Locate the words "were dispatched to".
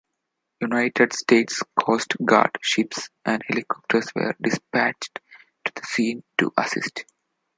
4.15-5.71